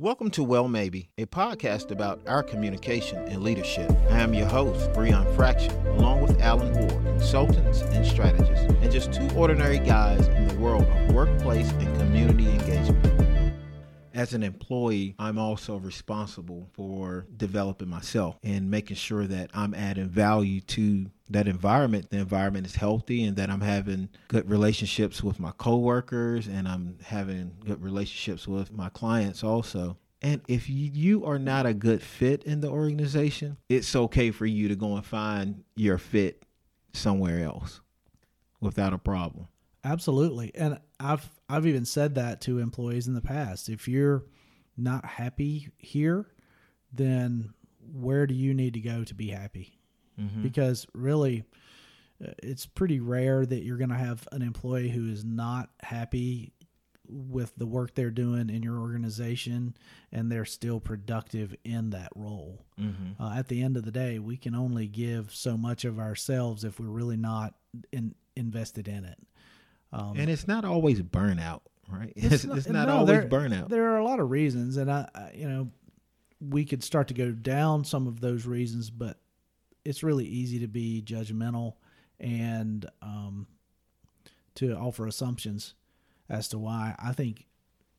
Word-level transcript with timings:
Welcome 0.00 0.30
to 0.30 0.42
Well 0.42 0.66
Maybe, 0.66 1.10
a 1.18 1.26
podcast 1.26 1.90
about 1.90 2.22
our 2.26 2.42
communication 2.42 3.18
and 3.28 3.42
leadership. 3.42 3.92
I 4.08 4.20
am 4.20 4.32
your 4.32 4.46
host, 4.46 4.90
Breyon 4.92 5.36
Fraction, 5.36 5.72
along 5.88 6.22
with 6.22 6.40
Alan 6.40 6.72
Ward, 6.72 7.04
consultants 7.04 7.82
and 7.82 8.06
strategists, 8.06 8.64
and 8.80 8.90
just 8.90 9.12
two 9.12 9.28
ordinary 9.36 9.78
guys 9.78 10.26
in 10.28 10.48
the 10.48 10.54
world 10.54 10.84
of 10.84 11.14
workplace 11.14 11.70
and 11.72 11.98
community 11.98 12.48
engagement. 12.48 13.29
As 14.20 14.34
an 14.34 14.42
employee, 14.42 15.14
I'm 15.18 15.38
also 15.38 15.78
responsible 15.78 16.68
for 16.74 17.26
developing 17.38 17.88
myself 17.88 18.38
and 18.42 18.70
making 18.70 18.96
sure 18.96 19.26
that 19.26 19.50
I'm 19.54 19.72
adding 19.72 20.10
value 20.10 20.60
to 20.60 21.06
that 21.30 21.48
environment. 21.48 22.10
The 22.10 22.18
environment 22.18 22.66
is 22.66 22.74
healthy 22.74 23.24
and 23.24 23.34
that 23.38 23.48
I'm 23.48 23.62
having 23.62 24.10
good 24.28 24.50
relationships 24.50 25.22
with 25.22 25.40
my 25.40 25.52
coworkers 25.52 26.48
and 26.48 26.68
I'm 26.68 26.98
having 27.02 27.52
good 27.64 27.82
relationships 27.82 28.46
with 28.46 28.70
my 28.70 28.90
clients 28.90 29.42
also. 29.42 29.96
And 30.20 30.42
if 30.48 30.68
you 30.68 31.24
are 31.24 31.38
not 31.38 31.64
a 31.64 31.72
good 31.72 32.02
fit 32.02 32.44
in 32.44 32.60
the 32.60 32.68
organization, 32.68 33.56
it's 33.70 33.96
okay 33.96 34.32
for 34.32 34.44
you 34.44 34.68
to 34.68 34.76
go 34.76 34.96
and 34.96 35.06
find 35.06 35.64
your 35.76 35.96
fit 35.96 36.42
somewhere 36.92 37.42
else 37.42 37.80
without 38.60 38.92
a 38.92 38.98
problem. 38.98 39.48
Absolutely. 39.84 40.52
And 40.54 40.78
I've 40.98 41.28
I've 41.48 41.66
even 41.66 41.84
said 41.84 42.14
that 42.16 42.40
to 42.42 42.58
employees 42.58 43.08
in 43.08 43.14
the 43.14 43.20
past. 43.20 43.68
If 43.68 43.88
you're 43.88 44.24
not 44.76 45.04
happy 45.04 45.68
here, 45.78 46.26
then 46.92 47.54
where 47.92 48.26
do 48.26 48.34
you 48.34 48.54
need 48.54 48.74
to 48.74 48.80
go 48.80 49.04
to 49.04 49.14
be 49.14 49.28
happy? 49.28 49.78
Mm-hmm. 50.20 50.42
Because 50.42 50.86
really 50.92 51.44
uh, 52.24 52.32
it's 52.42 52.66
pretty 52.66 53.00
rare 53.00 53.46
that 53.46 53.62
you're 53.62 53.78
going 53.78 53.90
to 53.90 53.96
have 53.96 54.28
an 54.32 54.42
employee 54.42 54.90
who 54.90 55.08
is 55.08 55.24
not 55.24 55.70
happy 55.80 56.52
with 57.08 57.52
the 57.56 57.66
work 57.66 57.94
they're 57.94 58.10
doing 58.10 58.48
in 58.48 58.62
your 58.62 58.78
organization 58.78 59.76
and 60.12 60.30
they're 60.30 60.44
still 60.44 60.78
productive 60.78 61.54
in 61.64 61.90
that 61.90 62.10
role. 62.14 62.64
Mm-hmm. 62.78 63.22
Uh, 63.22 63.34
at 63.34 63.48
the 63.48 63.62
end 63.62 63.76
of 63.76 63.84
the 63.84 63.90
day, 63.90 64.18
we 64.18 64.36
can 64.36 64.54
only 64.54 64.86
give 64.86 65.34
so 65.34 65.56
much 65.56 65.84
of 65.84 65.98
ourselves 65.98 66.64
if 66.64 66.78
we're 66.78 66.86
really 66.86 67.16
not 67.16 67.54
in, 67.92 68.14
invested 68.36 68.86
in 68.86 69.04
it. 69.04 69.18
Um, 69.92 70.14
and 70.16 70.30
it's 70.30 70.46
not 70.46 70.64
always 70.64 71.02
burnout, 71.02 71.60
right? 71.88 72.12
It's, 72.16 72.34
it's 72.34 72.44
not, 72.44 72.58
it's 72.58 72.68
not 72.68 72.88
no, 72.88 72.98
always 72.98 73.08
there, 73.08 73.28
burnout. 73.28 73.68
There 73.68 73.92
are 73.92 73.98
a 73.98 74.04
lot 74.04 74.20
of 74.20 74.30
reasons, 74.30 74.76
and 74.76 74.90
I, 74.90 75.08
I, 75.14 75.32
you 75.34 75.48
know, 75.48 75.70
we 76.40 76.64
could 76.64 76.82
start 76.82 77.08
to 77.08 77.14
go 77.14 77.32
down 77.32 77.84
some 77.84 78.06
of 78.06 78.20
those 78.20 78.46
reasons, 78.46 78.90
but 78.90 79.18
it's 79.84 80.02
really 80.02 80.26
easy 80.26 80.60
to 80.60 80.68
be 80.68 81.02
judgmental 81.04 81.74
and 82.18 82.86
um, 83.02 83.46
to 84.54 84.74
offer 84.76 85.06
assumptions 85.06 85.74
as 86.28 86.48
to 86.48 86.58
why. 86.58 86.94
I 86.98 87.12
think 87.12 87.46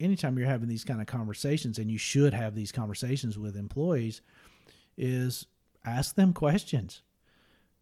anytime 0.00 0.38
you're 0.38 0.48
having 0.48 0.68
these 0.68 0.84
kind 0.84 1.00
of 1.00 1.06
conversations, 1.06 1.78
and 1.78 1.90
you 1.90 1.98
should 1.98 2.34
have 2.34 2.54
these 2.54 2.72
conversations 2.72 3.38
with 3.38 3.56
employees, 3.56 4.20
is 4.96 5.46
ask 5.84 6.14
them 6.14 6.32
questions. 6.32 7.02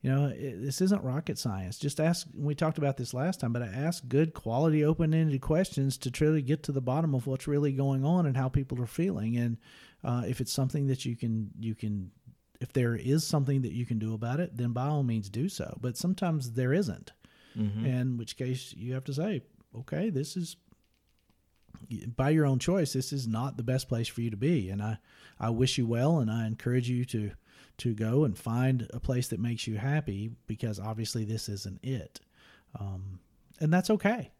You 0.00 0.10
know, 0.10 0.26
it, 0.26 0.62
this 0.62 0.80
isn't 0.80 1.02
rocket 1.02 1.38
science. 1.38 1.76
Just 1.76 1.98
ask. 1.98 2.26
We 2.32 2.54
talked 2.54 2.78
about 2.78 2.96
this 2.96 3.12
last 3.12 3.40
time, 3.40 3.52
but 3.52 3.62
I 3.62 3.66
ask 3.66 4.06
good, 4.06 4.32
quality, 4.32 4.84
open-ended 4.84 5.40
questions 5.40 5.98
to 5.98 6.10
truly 6.10 6.40
get 6.40 6.62
to 6.64 6.72
the 6.72 6.80
bottom 6.80 7.14
of 7.14 7.26
what's 7.26 7.48
really 7.48 7.72
going 7.72 8.04
on 8.04 8.26
and 8.26 8.36
how 8.36 8.48
people 8.48 8.80
are 8.80 8.86
feeling. 8.86 9.36
And 9.36 9.56
uh, 10.04 10.22
if 10.28 10.40
it's 10.40 10.52
something 10.52 10.86
that 10.86 11.04
you 11.04 11.16
can, 11.16 11.50
you 11.58 11.74
can, 11.74 12.12
if 12.60 12.72
there 12.72 12.94
is 12.94 13.26
something 13.26 13.62
that 13.62 13.72
you 13.72 13.86
can 13.86 13.98
do 13.98 14.14
about 14.14 14.38
it, 14.38 14.56
then 14.56 14.72
by 14.72 14.86
all 14.86 15.02
means 15.02 15.28
do 15.28 15.48
so. 15.48 15.76
But 15.80 15.96
sometimes 15.96 16.52
there 16.52 16.72
isn't, 16.72 17.12
mm-hmm. 17.56 17.84
in 17.84 18.18
which 18.18 18.36
case 18.36 18.72
you 18.76 18.94
have 18.94 19.04
to 19.04 19.14
say, 19.14 19.42
okay, 19.76 20.10
this 20.10 20.36
is 20.36 20.56
by 22.16 22.30
your 22.30 22.46
own 22.46 22.58
choice. 22.58 22.92
This 22.92 23.12
is 23.12 23.26
not 23.26 23.56
the 23.56 23.62
best 23.62 23.88
place 23.88 24.08
for 24.08 24.20
you 24.20 24.30
to 24.30 24.36
be, 24.36 24.70
and 24.70 24.82
I, 24.82 24.98
I 25.38 25.50
wish 25.50 25.78
you 25.78 25.86
well, 25.86 26.18
and 26.18 26.30
I 26.30 26.46
encourage 26.46 26.88
you 26.88 27.04
to 27.06 27.32
to 27.78 27.94
go 27.94 28.24
and 28.24 28.36
find 28.36 28.88
a 28.92 29.00
place 29.00 29.28
that 29.28 29.40
makes 29.40 29.66
you 29.66 29.76
happy 29.76 30.30
because 30.46 30.78
obviously 30.78 31.24
this 31.24 31.48
isn't 31.48 31.80
it. 31.82 32.20
Um, 32.78 33.20
and 33.60 33.72
that's 33.72 33.90
okay. 33.90 34.30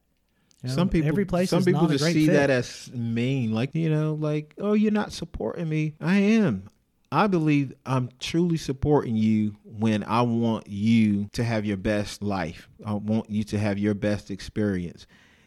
You 0.62 0.68
know, 0.68 0.74
some 0.74 0.88
people, 0.88 1.08
every 1.08 1.24
place. 1.24 1.50
Some 1.50 1.64
people 1.64 1.86
just 1.86 2.04
see 2.04 2.26
fit. 2.26 2.32
that 2.32 2.50
as 2.50 2.90
mean, 2.92 3.52
like 3.52 3.74
you 3.74 3.90
know, 3.90 4.14
like 4.14 4.54
oh, 4.58 4.72
you're 4.72 4.90
not 4.92 5.12
supporting 5.12 5.68
me. 5.68 5.94
I 6.00 6.16
am. 6.16 6.68
I 7.10 7.26
believe 7.26 7.72
I'm 7.86 8.10
truly 8.20 8.58
supporting 8.58 9.16
you 9.16 9.56
when 9.64 10.04
I 10.04 10.22
want 10.22 10.66
you 10.66 11.28
to 11.32 11.44
have 11.44 11.64
your 11.64 11.78
best 11.78 12.22
life. 12.22 12.68
I 12.84 12.92
want 12.92 13.30
you 13.30 13.44
to 13.44 13.58
have 13.58 13.78
your 13.78 13.94
best 13.94 14.30
experience. 14.30 15.06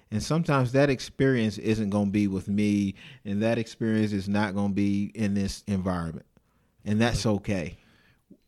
And 0.10 0.24
sometimes 0.24 0.72
that 0.72 0.90
experience 0.90 1.58
isn't 1.58 1.90
going 1.90 2.08
to 2.08 2.12
be 2.12 2.28
with 2.28 2.48
me, 2.48 2.96
and 3.24 3.44
that 3.44 3.58
experience 3.58 4.12
is 4.12 4.28
not 4.28 4.56
going 4.56 4.70
to 4.70 4.76
be 4.76 5.12
in 5.14 5.36
this 5.36 5.64
environment. 5.68 6.26
And 6.86 7.00
that's 7.00 7.26
okay. 7.26 7.78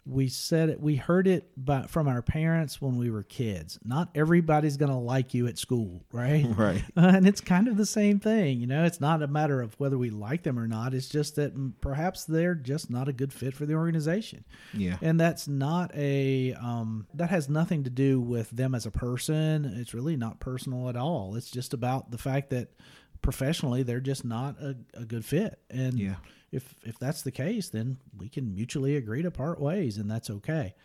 We 0.06 0.28
said 0.28 0.68
it 0.68 0.82
we 0.82 0.98
heard 0.98 1.28
it 1.28 1.50
by, 1.56 1.84
from 1.84 2.10
our 2.10 2.22
parents 2.22 2.82
when 2.82 2.98
we 2.98 3.10
were 3.10 3.24
kids. 3.24 3.80
Not 3.86 4.10
everybody's 4.16 4.76
going 4.76 4.92
to 4.92 4.98
like 4.98 5.34
you 5.34 5.48
at 5.48 5.58
school 5.58 6.04
right? 6.12 6.46
Right. 6.58 6.84
Uh, 6.98 7.02
and 7.16 7.26
it's 7.26 7.40
kind 7.40 7.70
of 7.70 7.78
the 7.78 7.86
same 7.86 8.20
thing 8.20 8.60
you 8.60 8.68
know? 8.68 8.84
It's 8.84 9.00
not 9.00 9.24
a 9.24 9.28
matter 9.28 9.62
of 9.62 9.80
whether 9.80 9.98
we 9.98 10.10
like 10.10 10.44
them 10.44 10.60
or 10.60 10.68
not. 10.68 10.94
It's 10.94 11.08
just 11.08 11.38
that 11.38 11.54
perhaps 11.80 12.26
they're 12.26 12.56
just 12.56 12.90
not 12.90 13.08
a 13.08 13.14
good 13.14 13.32
fit 13.32 13.54
for 13.54 13.66
the 13.66 13.76
organization. 13.76 14.44
Yeah. 14.74 14.98
And 15.02 15.18
that's 15.18 15.48
not 15.48 15.96
a 15.96 16.54
um, 16.56 17.08
that 17.14 17.30
has 17.30 17.48
nothing 17.48 17.86
to 17.86 17.90
do 17.90 18.20
with 18.20 18.50
them 18.50 18.76
as 18.76 18.86
a 18.86 18.92
person. 18.92 19.64
It's 19.78 19.94
really 19.94 20.18
not 20.18 20.42
personal 20.42 20.90
at 20.90 20.98
all. 20.98 21.36
It's 21.36 21.50
just 21.50 21.74
about 21.74 22.12
the 22.12 22.18
fact 22.18 22.50
that 22.50 22.74
professionally 23.22 23.84
they're 23.84 24.02
just 24.02 24.26
not 24.26 24.60
a, 24.60 24.76
a 24.96 25.06
good 25.06 25.24
fit. 25.24 25.60
And 25.70 25.98
yeah 25.98 26.16
if 26.54 26.76
if 26.84 27.00
that's 27.00 27.24
the 27.24 27.32
case, 27.32 27.70
then 27.70 27.98
we 28.18 28.30
can 28.30 28.54
mutually 28.54 28.96
agree 28.96 29.24
to 29.24 29.32
part 29.32 29.60
ways, 29.60 29.98
and 29.98 30.10
that's 30.10 30.30
okay. 30.30 30.76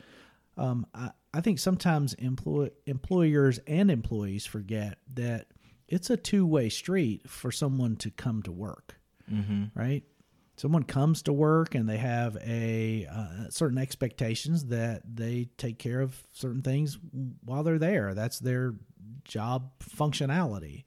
Um, 0.56 0.86
I, 0.94 1.10
I 1.32 1.40
think 1.40 1.58
sometimes 1.58 2.14
employ, 2.14 2.70
employers 2.86 3.60
and 3.66 3.90
employees 3.90 4.44
forget 4.44 4.98
that 5.14 5.46
it's 5.86 6.10
a 6.10 6.16
two 6.16 6.46
way 6.46 6.68
street 6.68 7.28
for 7.28 7.52
someone 7.52 7.96
to 7.96 8.10
come 8.10 8.42
to 8.42 8.52
work, 8.52 8.96
mm-hmm. 9.30 9.66
right? 9.74 10.02
Someone 10.56 10.82
comes 10.82 11.22
to 11.22 11.32
work 11.32 11.76
and 11.76 11.88
they 11.88 11.98
have 11.98 12.36
a 12.44 13.06
uh, 13.06 13.48
certain 13.50 13.78
expectations 13.78 14.64
that 14.66 15.02
they 15.06 15.48
take 15.56 15.78
care 15.78 16.00
of 16.00 16.20
certain 16.32 16.62
things 16.62 16.98
while 17.44 17.62
they're 17.62 17.78
there. 17.78 18.14
That's 18.14 18.40
their 18.40 18.74
job 19.24 19.70
functionality. 19.78 20.82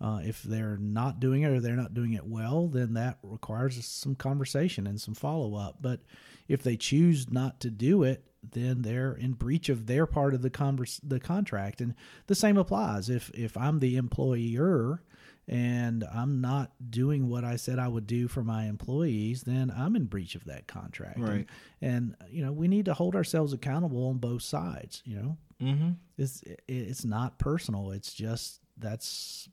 Uh, 0.00 0.20
if 0.24 0.42
they're 0.42 0.78
not 0.78 1.20
doing 1.20 1.42
it 1.42 1.50
or 1.50 1.60
they're 1.60 1.76
not 1.76 1.92
doing 1.92 2.14
it 2.14 2.24
well, 2.24 2.68
then 2.68 2.94
that 2.94 3.18
requires 3.22 3.84
some 3.84 4.14
conversation 4.14 4.86
and 4.86 4.98
some 4.98 5.14
follow 5.14 5.54
up. 5.54 5.76
But 5.80 6.00
if 6.48 6.62
they 6.62 6.76
choose 6.76 7.30
not 7.30 7.60
to 7.60 7.70
do 7.70 8.02
it, 8.02 8.24
then 8.42 8.80
they're 8.80 9.12
in 9.12 9.32
breach 9.32 9.68
of 9.68 9.86
their 9.86 10.06
part 10.06 10.32
of 10.32 10.40
the 10.40 10.50
converse, 10.50 11.00
the 11.02 11.20
contract. 11.20 11.82
And 11.82 11.94
the 12.26 12.34
same 12.34 12.56
applies. 12.56 13.10
If 13.10 13.30
if 13.34 13.56
I'm 13.56 13.78
the 13.78 13.96
employer 13.96 15.02
and 15.46 16.04
I'm 16.14 16.40
not 16.40 16.72
doing 16.90 17.28
what 17.28 17.44
I 17.44 17.56
said 17.56 17.78
I 17.78 17.88
would 17.88 18.06
do 18.06 18.28
for 18.28 18.42
my 18.42 18.64
employees, 18.66 19.42
then 19.42 19.72
I'm 19.76 19.96
in 19.96 20.04
breach 20.04 20.34
of 20.34 20.44
that 20.44 20.66
contract. 20.66 21.18
Right. 21.18 21.46
And, 21.82 22.14
and 22.20 22.30
you 22.30 22.44
know, 22.44 22.52
we 22.52 22.68
need 22.68 22.86
to 22.86 22.94
hold 22.94 23.14
ourselves 23.14 23.52
accountable 23.52 24.08
on 24.08 24.18
both 24.18 24.42
sides. 24.42 25.02
You 25.04 25.16
know, 25.16 25.36
mm-hmm. 25.60 25.90
it's 26.16 26.42
it's 26.66 27.04
not 27.04 27.38
personal. 27.38 27.90
It's 27.90 28.14
just 28.14 28.60
that's 28.78 29.48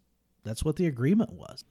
that's 0.47 0.63
what 0.63 0.75
the 0.75 0.88
agreement 0.88 1.34
was. 1.34 1.63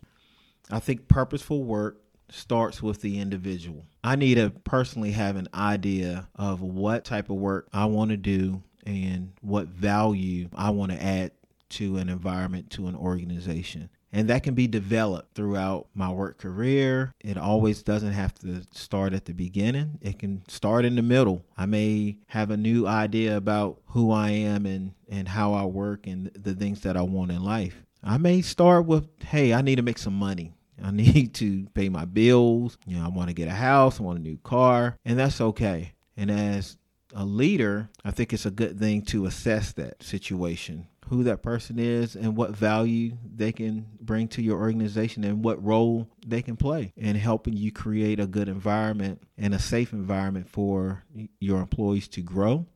I 0.71 0.81
think 0.81 1.09
purposeful 1.09 1.65
work 1.65 2.03
starts 2.29 2.83
with 2.83 3.01
the 3.01 3.19
individual. 3.21 3.87
I 4.03 4.17
need 4.17 4.35
to 4.35 4.51
personally 4.51 5.13
have 5.13 5.37
an 5.37 5.49
idea 5.55 6.29
of 6.35 6.61
what 6.61 7.05
type 7.05 7.31
of 7.31 7.37
work 7.37 7.69
I 7.73 7.87
want 7.87 8.11
to 8.11 8.17
do 8.17 8.63
and 8.85 9.33
what 9.41 9.69
value 9.69 10.49
I 10.55 10.71
want 10.71 10.93
to 10.93 11.03
add 11.03 11.33
to 11.69 11.99
an 11.99 12.09
environment, 12.09 12.71
to 12.71 12.87
an 12.87 12.97
organization. 12.97 13.91
And 14.13 14.31
that 14.31 14.45
can 14.45 14.55
be 14.55 14.67
developed 14.67 15.35
throughout 15.35 15.89
my 15.95 16.11
work 16.11 16.39
career. 16.39 17.13
It 17.21 17.37
always 17.37 17.83
doesn't 17.83 18.13
have 18.13 18.35
to 18.37 18.63
start 18.71 19.13
at 19.13 19.27
the 19.27 19.35
beginning. 19.35 19.99
It 20.01 20.19
can 20.19 20.43
start 20.49 20.85
in 20.85 20.97
the 20.97 21.03
middle. 21.03 21.45
I 21.57 21.67
may 21.67 22.19
have 22.29 22.51
a 22.51 22.57
new 22.57 22.87
idea 22.87 23.37
about 23.37 23.81
who 23.89 24.13
I 24.13 24.31
am 24.31 24.65
and, 24.65 24.95
and 25.09 25.29
how 25.29 25.53
I 25.53 25.65
work 25.65 26.07
and 26.07 26.31
the 26.35 26.55
things 26.55 26.81
that 26.83 26.97
I 26.97 27.03
want 27.03 27.33
in 27.33 27.43
life. 27.43 27.83
I 28.07 28.19
may 28.19 28.41
start 28.41 28.87
with, 28.87 29.09
hey, 29.21 29.53
I 29.53 29.63
need 29.63 29.77
to 29.77 29.83
make 29.83 29.99
some 29.99 30.15
money. 30.15 30.55
I 30.83 30.91
need 30.93 31.35
to 31.35 31.67
pay 31.75 31.89
my 31.89 32.05
bills. 32.05 32.79
You 32.87 32.99
know, 32.99 33.05
I 33.05 33.09
want 33.09 33.29
to 33.29 33.35
get 33.35 33.49
a 33.49 33.53
house, 33.53 33.99
I 33.99 34.05
want 34.05 34.19
a 34.19 34.23
new 34.23 34.39
car, 34.39 34.97
and 35.05 35.19
that's 35.19 35.41
okay. 35.41 35.93
And 36.17 36.31
as 36.31 36.79
a 37.15 37.25
leader, 37.25 37.89
I 38.05 38.13
think 38.13 38.33
it's 38.33 38.47
a 38.47 38.51
good 38.51 38.79
thing 38.79 39.03
to 39.07 39.27
assess 39.27 39.73
that 39.73 40.03
situation, 40.03 40.87
who 41.09 41.25
that 41.25 41.43
person 41.43 41.79
is, 41.79 42.15
and 42.15 42.37
what 42.37 42.57
value 42.57 43.17
they 43.35 43.53
can 43.53 43.87
bring 44.01 44.29
to 44.29 44.43
your 44.43 44.61
organization 44.61 45.25
and 45.25 45.45
what 45.45 45.63
role 45.65 46.09
they 46.27 46.43
can 46.43 46.57
play 46.57 46.93
in 46.97 47.17
helping 47.17 47.55
you 47.55 47.73
create 47.73 48.21
a 48.21 48.27
good 48.27 48.49
environment 48.49 49.23
and 49.37 49.53
a 49.55 49.59
safe 49.59 49.93
environment 49.93 50.49
for 50.49 51.05
your 51.41 51.61
employees 51.61 52.09
to 52.09 52.21
grow 52.21 52.67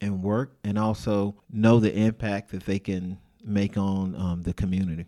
and 0.00 0.22
work 0.22 0.56
and 0.64 0.78
also 0.78 1.34
know 1.50 1.80
the 1.80 1.94
impact 1.94 2.50
that 2.50 2.66
they 2.66 2.78
can 2.78 3.18
make 3.44 3.76
on 3.76 4.14
um, 4.14 4.42
the 4.42 4.52
community? 4.52 5.06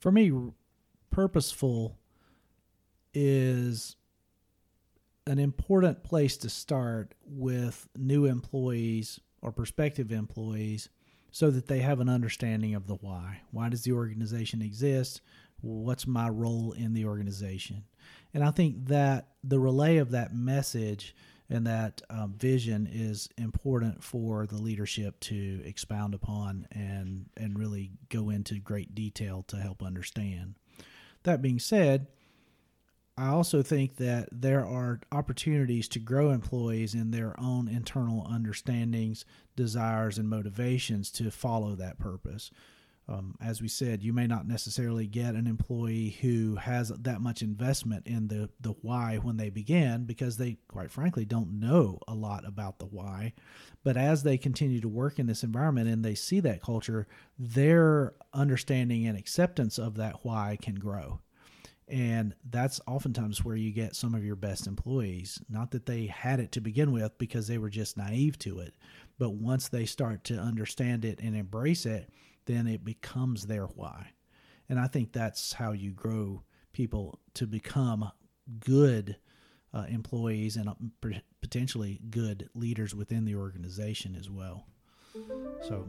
For 0.00 0.10
me, 0.10 0.32
purposeful 1.10 1.98
is 3.14 3.96
an 5.26 5.38
important 5.38 6.02
place 6.02 6.36
to 6.38 6.48
start 6.48 7.14
with 7.24 7.88
new 7.96 8.24
employees 8.24 9.20
or 9.40 9.52
prospective 9.52 10.10
employees 10.10 10.88
so 11.30 11.50
that 11.50 11.66
they 11.66 11.78
have 11.78 12.00
an 12.00 12.08
understanding 12.08 12.74
of 12.74 12.86
the 12.86 12.96
why. 12.96 13.40
Why 13.50 13.68
does 13.68 13.82
the 13.82 13.92
organization 13.92 14.60
exist? 14.60 15.20
What's 15.60 16.06
my 16.06 16.28
role 16.28 16.72
in 16.72 16.92
the 16.92 17.04
organization? 17.04 17.84
And 18.34 18.42
I 18.42 18.50
think 18.50 18.86
that 18.88 19.28
the 19.44 19.58
relay 19.58 19.98
of 19.98 20.10
that 20.10 20.34
message 20.34 21.14
and 21.52 21.66
that 21.66 22.00
um, 22.08 22.32
vision 22.32 22.88
is 22.90 23.28
important 23.36 24.02
for 24.02 24.46
the 24.46 24.56
leadership 24.56 25.20
to 25.20 25.60
expound 25.66 26.14
upon 26.14 26.66
and 26.72 27.26
and 27.36 27.58
really 27.58 27.90
go 28.08 28.30
into 28.30 28.54
great 28.58 28.94
detail 28.94 29.44
to 29.48 29.56
help 29.56 29.82
understand. 29.82 30.54
That 31.24 31.42
being 31.42 31.58
said, 31.58 32.06
I 33.18 33.28
also 33.28 33.62
think 33.62 33.96
that 33.96 34.30
there 34.32 34.64
are 34.64 35.00
opportunities 35.12 35.88
to 35.88 35.98
grow 35.98 36.30
employees 36.30 36.94
in 36.94 37.10
their 37.10 37.38
own 37.38 37.68
internal 37.68 38.26
understandings, 38.26 39.26
desires, 39.54 40.16
and 40.16 40.30
motivations 40.30 41.10
to 41.12 41.30
follow 41.30 41.74
that 41.74 41.98
purpose. 41.98 42.50
Um, 43.08 43.34
as 43.40 43.60
we 43.60 43.68
said, 43.68 44.02
you 44.02 44.12
may 44.12 44.26
not 44.26 44.46
necessarily 44.46 45.06
get 45.06 45.34
an 45.34 45.46
employee 45.46 46.16
who 46.20 46.54
has 46.56 46.90
that 46.90 47.20
much 47.20 47.42
investment 47.42 48.06
in 48.06 48.28
the, 48.28 48.48
the 48.60 48.74
why 48.80 49.16
when 49.16 49.36
they 49.36 49.50
begin 49.50 50.04
because 50.04 50.36
they, 50.36 50.58
quite 50.68 50.90
frankly, 50.90 51.24
don't 51.24 51.58
know 51.58 51.98
a 52.06 52.14
lot 52.14 52.46
about 52.46 52.78
the 52.78 52.86
why. 52.86 53.32
But 53.82 53.96
as 53.96 54.22
they 54.22 54.38
continue 54.38 54.80
to 54.80 54.88
work 54.88 55.18
in 55.18 55.26
this 55.26 55.42
environment 55.42 55.88
and 55.88 56.04
they 56.04 56.14
see 56.14 56.38
that 56.40 56.62
culture, 56.62 57.08
their 57.38 58.14
understanding 58.32 59.06
and 59.06 59.18
acceptance 59.18 59.78
of 59.78 59.96
that 59.96 60.24
why 60.24 60.56
can 60.62 60.76
grow. 60.76 61.20
And 61.88 62.34
that's 62.48 62.80
oftentimes 62.86 63.44
where 63.44 63.56
you 63.56 63.72
get 63.72 63.96
some 63.96 64.14
of 64.14 64.24
your 64.24 64.36
best 64.36 64.66
employees. 64.66 65.42
Not 65.50 65.72
that 65.72 65.86
they 65.86 66.06
had 66.06 66.40
it 66.40 66.52
to 66.52 66.60
begin 66.60 66.92
with 66.92 67.18
because 67.18 67.48
they 67.48 67.58
were 67.58 67.68
just 67.68 67.96
naive 67.96 68.38
to 68.40 68.60
it, 68.60 68.74
but 69.18 69.34
once 69.34 69.68
they 69.68 69.84
start 69.84 70.24
to 70.24 70.38
understand 70.38 71.04
it 71.04 71.18
and 71.20 71.36
embrace 71.36 71.84
it, 71.84 72.08
then 72.46 72.66
it 72.66 72.84
becomes 72.84 73.46
their 73.46 73.66
why. 73.66 74.12
And 74.68 74.78
I 74.78 74.86
think 74.86 75.12
that's 75.12 75.52
how 75.52 75.72
you 75.72 75.92
grow 75.92 76.42
people 76.72 77.18
to 77.34 77.46
become 77.46 78.10
good 78.60 79.16
uh, 79.74 79.86
employees 79.88 80.56
and 80.56 80.68
uh, 80.68 80.74
potentially 81.40 82.00
good 82.10 82.48
leaders 82.54 82.94
within 82.94 83.24
the 83.24 83.34
organization 83.34 84.16
as 84.18 84.30
well. 84.30 84.66
So. 85.62 85.88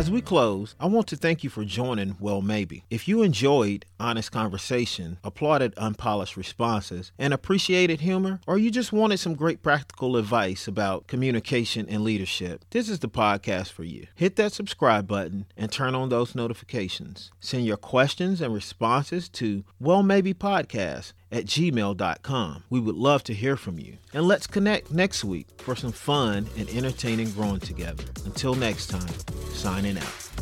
As 0.00 0.10
we 0.10 0.22
close, 0.22 0.74
I 0.80 0.86
want 0.86 1.08
to 1.08 1.16
thank 1.16 1.44
you 1.44 1.50
for 1.50 1.62
joining 1.62 2.16
Well 2.18 2.40
Maybe. 2.40 2.84
If 2.88 3.06
you 3.06 3.20
enjoyed 3.22 3.84
honest 4.00 4.32
conversation, 4.32 5.18
applauded 5.22 5.74
unpolished 5.76 6.38
responses, 6.38 7.12
and 7.18 7.34
appreciated 7.34 8.00
humor, 8.00 8.40
or 8.46 8.56
you 8.56 8.70
just 8.70 8.94
wanted 8.94 9.18
some 9.18 9.34
great 9.34 9.62
practical 9.62 10.16
advice 10.16 10.66
about 10.66 11.06
communication 11.06 11.86
and 11.86 12.02
leadership, 12.02 12.64
this 12.70 12.88
is 12.88 13.00
the 13.00 13.10
podcast 13.10 13.72
for 13.72 13.84
you. 13.84 14.06
Hit 14.14 14.36
that 14.36 14.54
subscribe 14.54 15.06
button 15.06 15.44
and 15.54 15.70
turn 15.70 15.94
on 15.94 16.08
those 16.08 16.34
notifications. 16.34 17.30
Send 17.38 17.66
your 17.66 17.76
questions 17.76 18.40
and 18.40 18.54
responses 18.54 19.28
to 19.28 19.64
Well 19.78 20.02
Maybe 20.02 20.32
Podcast 20.32 21.12
at 21.32 21.46
gmail.com. 21.46 22.64
We 22.70 22.80
would 22.80 22.96
love 22.96 23.24
to 23.24 23.34
hear 23.34 23.56
from 23.56 23.78
you. 23.78 23.98
And 24.12 24.26
let's 24.26 24.46
connect 24.46 24.90
next 24.90 25.24
week 25.24 25.46
for 25.58 25.76
some 25.76 25.92
fun 25.92 26.46
and 26.56 26.68
entertaining 26.70 27.30
growing 27.32 27.60
together. 27.60 28.04
Until 28.24 28.54
next 28.54 28.88
time, 28.88 29.12
signing 29.52 29.98
out. 29.98 30.39